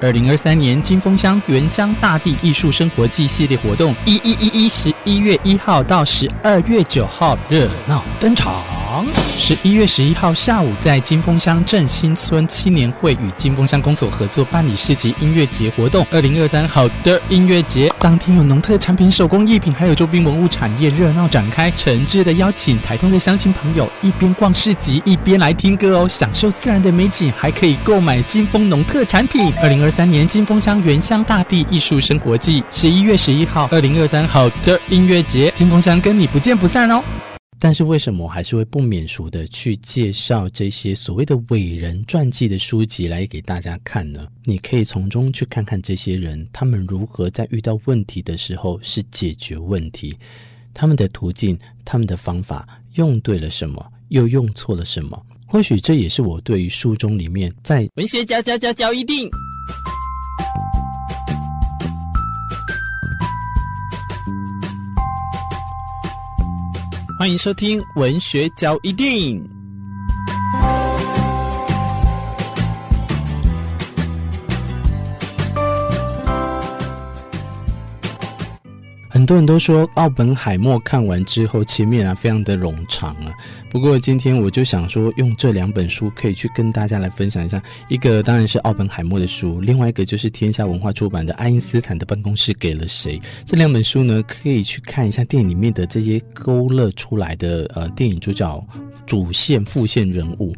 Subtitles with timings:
[0.00, 8.75] 二零二三年金峰乡原乡大地艺术生活季系列活动，一一一一十一月一号到十二月九号热闹登场。
[9.38, 16.06] 十一月十一号下午，在金峰乡振兴村青年会与金峰乡公所合作办理市集音乐节活动。
[16.10, 21.70] 二零二三好的音乐节当天有农特产品、手工艺品，还有周边文物产业热闹展开。
[21.72, 29.52] 诚挚的邀请台东的乡亲朋友一边逛市集一边来听歌哦，享受自然的美景，还可以购买金峰农特产品。
[29.62, 37.02] 二零二三年金峰乡原乡大地艺术生活季，十一月十一号，二零二三好的音乐节，金峰乡跟你不见不散哦。
[37.58, 44.26] 但是为什么我还是会不免俗的去介绍这些所谓的伟人传记的书籍来给大家看呢？
[44.44, 50.14] 你可以从中去看看这些人，他们如何在遇到问题的时候是解决问题，
[50.74, 55.20] 他们的途径、他们的方法用对了什么，又用错了什么？
[55.46, 59.30] 或许这也是我对于书中里面在文学家家家教一定。
[67.26, 69.55] 欢迎收听文学交易电影。
[79.26, 83.34] 很多人都说奥本海默看完之后，前面啊非常的冗长啊。
[83.68, 87.60] 不过今天我就想说，用这两本书可以去跟大家来分享一下。
[87.88, 93.18] 一个当然是奥本海默的书，另外一个就是天下文化出版的《爱因斯坦的办公室给了谁》。
[93.44, 98.64] 这两本书呢，可以去看一下电影里面的这些勾勒出来的呃电影主角。
[99.06, 100.52] 主线、副线人物，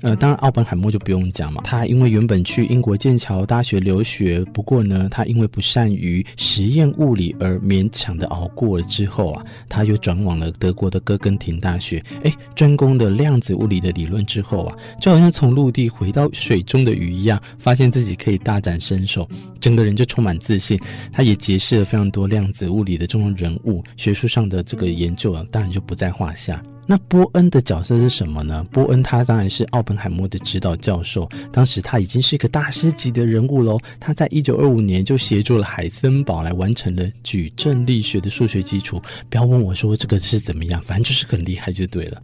[0.00, 1.62] 呃，当然奥本海默就不用讲嘛。
[1.62, 19.28] 他因为原本去英国剑桥大学留学，不过呢，他因为不善于实验物理而勉强的熬过了之后啊，他又转往了德国的哥根廷大学，哎，专攻的量子物理的理论之后啊，就好像从陆地回到水中的鱼一样，发现自己可以大展身手，
[19.60, 20.78] 整个人就充满自信。
[21.10, 26.62] 他也结识了非常多量子物理的这种人物，学术上的这个研究啊，当然就不在话下。
[26.84, 28.66] 那波恩的角色是什么呢？
[28.72, 33.78] 波恩他当然是奥本海默的指导教授，当时他已经是一个大师级的人物喽。
[34.00, 39.00] 他在一九二五年就协助了海森堡来完成了矩阵力学的数学基础。
[39.30, 42.20] 不要问我说这个是怎么样，反正就是很厉害就对了。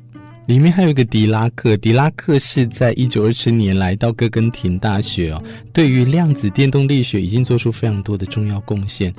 [0.46, 5.42] 里面还有一个狄拉克，狄拉克是在一九二七年来到哥根廷大学哦，
[5.72, 9.14] 对于量子电动力学已经做出非常多的重要贡献。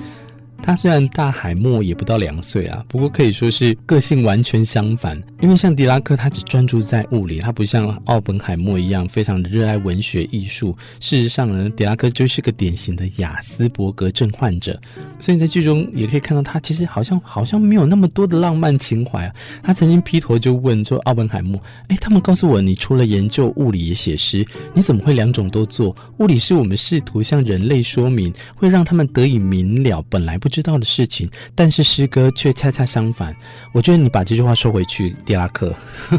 [0.62, 5.20] 他虽然大海默也不到两岁啊，不过可以说是个性完全相反。
[5.40, 10.76] 因为像狄拉克，他只专注在物理，他不像奥本海默一样非常的热爱文学艺术。
[11.00, 14.78] 事实上呢，狄拉克就是个典型的雅斯伯格症患者。
[15.18, 19.34] 所以在剧中也可以看到，他其实好像好像没有那么多的浪漫情怀啊。
[19.62, 24.44] 他曾经劈头就问说：“奥本海默，哎，他们告诉我，你除了研究物理也写诗，
[24.74, 25.96] 你怎么会两种都做？
[26.18, 33.34] 物理是我们试图向人类说明，会让他们得以明了本来不知道的事情，但是诗歌却恰恰相反。
[33.72, 35.72] 我觉得你把这句话收回去。”狄拉克，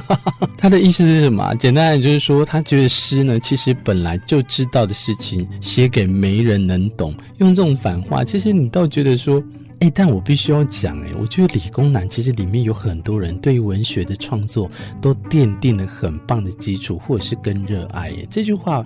[0.58, 1.54] 他的意思是什么？
[1.56, 7.14] 简单的就是说，他觉得诗呢，其实本来就知道的事情，写给没人能懂。
[7.40, 9.44] 用这种反话，其实你倒觉得说，
[9.80, 14.70] 哎、但我必须要讲，哎，我觉得理工男其实里面有很多人对于文学的创作
[15.02, 18.10] 都奠定了很棒的基础，或者是更热爱。
[18.10, 18.86] 哎，这句话，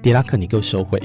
[0.00, 1.00] 狄拉克，你给我收回。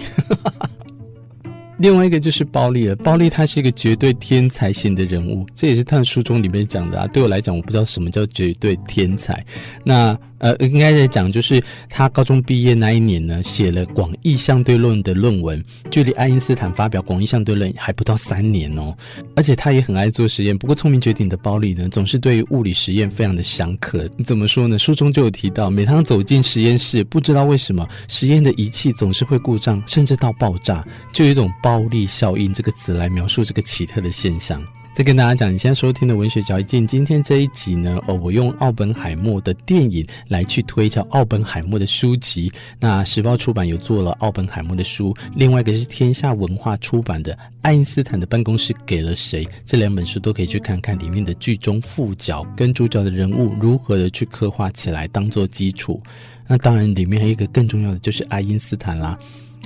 [1.77, 7.07] 另外一个就是包利了，包利他是一个绝对天才型的人物，这也是他书中里面讲的啊。
[7.07, 9.45] 对我来讲，我不知道什么叫绝对天才。
[9.83, 18.95] 那呃，应该在讲就是他高中毕业那一年呢，写了广义相对论的论文，距离爱因斯坦发表广义相对论还不到三年哦。
[19.35, 24.07] 而且他也很爱做实验，不过聪明绝顶的包利呢，总是对于物理实验非常的详渴。
[24.23, 24.77] 怎么说呢？
[24.77, 31.51] 书中就有提到，每当走进实验室，不知道为什么实验的仪器总是会故障，甚至到爆炸，就有一种。
[31.63, 34.61] 鲍利效应这个词来描述这个奇特的现象。
[34.97, 42.51] 再跟大家讲，你现在收听的文学嚼一定，今天这一集呢，哦，我用奥本海默的电影来去推敲奥本海默的书籍。
[42.79, 47.31] 那时报出版有做了奥本海默的书，另外一个是天下文化出版的
[47.61, 56.01] 《爱因斯坦的办公室给了谁》，这两本书都可以去看看里面的剧中副角跟主角的人物如何的去刻画起来，当做基础。
[56.47, 59.15] 那当然，里面还有一个更重要的就是爱因斯坦啦。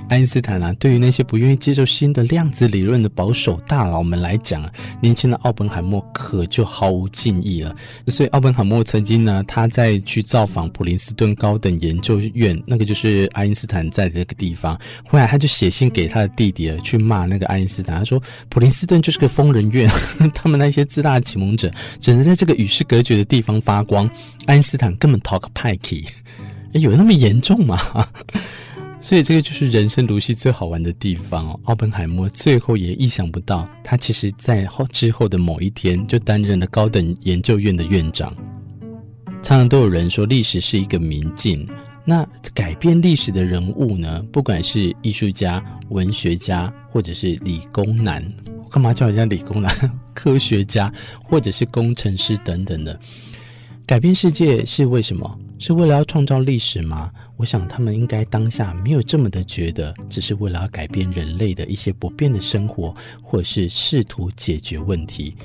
[0.08, 4.70] 爱因斯坦啊，对于那些不愿意接受新的量子理论的保守大佬们来讲啊，
[5.00, 7.74] 年轻的奥本海默可就毫无敬意了。
[8.08, 14.78] 所以，奥本海默曾经呢，他在去造访普林斯顿高等研究院，那个就是爱因斯坦在的那个地方。
[15.08, 19.90] 后来，他就写信给他的弟弟，去骂那个爱因斯坦，他说：“普林斯顿就是个疯人院，
[20.34, 24.08] 他们那些自大的启蒙者只能在这个与世隔绝的地方发光。
[24.44, 26.04] 爱因斯坦根本 talk pike，，
[26.72, 27.80] 有那么严重吗？”
[29.02, 31.60] 所以这个就是人生如戏最好玩的地方哦。
[31.64, 38.32] 奥本海默最后也意想不到，他其实在后之后的某一天就担任了高等研究院的院长。
[39.42, 41.68] 常常都有人说历史是一个明镜，
[42.04, 44.24] 那改变历史的人物呢？
[44.30, 48.24] 不管是艺术家、文学家，或者是理工男，
[48.62, 49.70] 我干嘛叫人家理工男？
[50.14, 50.92] 科学家，
[51.24, 52.96] 或者是工程师等等的，
[53.84, 55.38] 改变世界是为什么？
[55.62, 57.08] 是为了要创造历史吗？
[57.36, 62.92] 我想他们应该当下没有这么的觉得，只是为了要改变人类的一些不变的生活，
[63.22, 65.36] 或者是试图解决问题。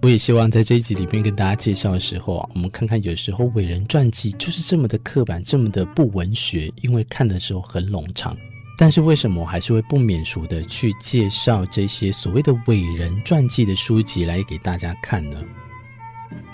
[0.00, 8.36] 我也希望在这一集里面跟大家介绍的时候啊，我们看看有时候伟人传记就是这么的刻板，这么的不文学，因为看的时候很冗长。
[8.78, 15.36] 但是为什么我还是会不免俗的去介绍这些所谓的伟人传记的书籍来给大家看呢？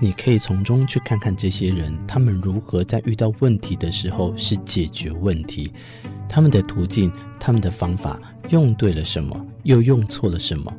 [0.01, 5.73] 你可以从中去看看这些人，他们如何在遇到问题的时候是解决问题，
[6.29, 7.11] 他们的途径、
[7.41, 8.19] 他们的方法
[8.51, 10.73] 用对了什么，又用错了什么。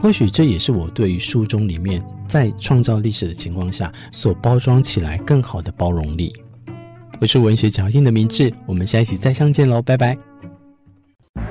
[0.00, 6.32] 或许这也是我对于书中里面在创造历史的情况下所包装起来更好的包容力。
[7.20, 10.16] 我是文学脚印的明志，我们下一期再相见喽，拜拜。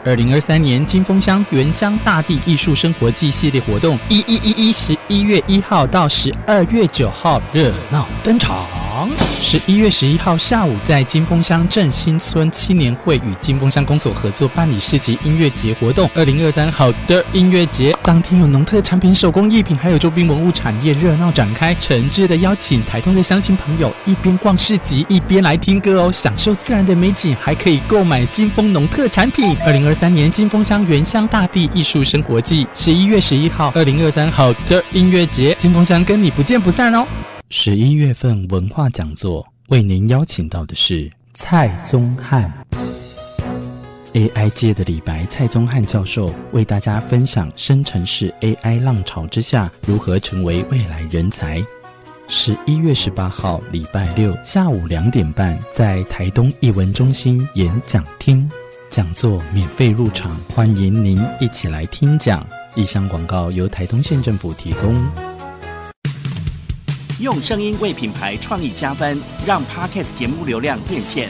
[0.03, 8.90] 二零二三年金峰乡原乡大地艺术生活季系列活动，一一一一十一月一号到十二月九号热闹登场。
[9.41, 16.09] 十一月十一号下午，在金峰乡振兴村青年会与金峰乡公所合作办理市集音乐节活动。
[16.15, 21.73] 二零二三好的音乐节当天有农特产品、手工艺品，还有周边文物产业热闹展开。
[21.75, 29.57] 诚挚的邀请台东的乡亲朋友一边逛市集一边来听歌哦，享受自然的美景，还可以购买金峰农特产品。
[29.65, 37.05] 二零二三年金峰乡原乡大地艺术生活季，十一月十一号，二零二三好的音乐节，金峰乡跟你不见不散哦。
[37.53, 42.49] 十一月份文化讲座为您邀请到的是蔡宗翰
[44.13, 51.61] ，AI 界的李白蔡宗翰教授为大家分享生成式 AI 浪潮之下如何成为未来人才。
[52.29, 58.49] 十一月十八号礼拜六下午两点半，在台东艺文中心演讲厅，
[58.89, 62.47] 讲座免费入场，欢迎您一起来听讲。
[62.75, 64.95] 以上广告由台东县政府提供。
[67.21, 71.29] 用声音为品牌创意加分，让 Podcast 节目流量变现。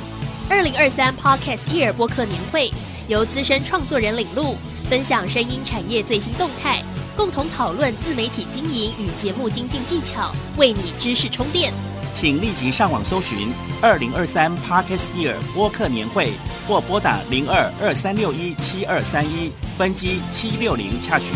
[0.49, 2.71] 二零二三 Podcast Year 播客年会
[3.09, 4.55] 由资深创作人领路，
[4.85, 6.81] 分享声音产业最新动态，
[7.17, 11.73] 共同讨论自媒体经营与节目精进技巧，为你知识充电。
[12.13, 13.49] 请立即上网搜寻
[13.81, 16.31] 二零二三 Podcast Year 播客年会，
[16.69, 21.31] 或拨打零二二三六一七二三一分机七六零洽询。